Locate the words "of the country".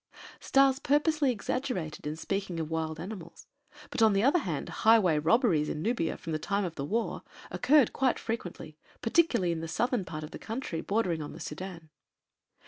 10.23-10.81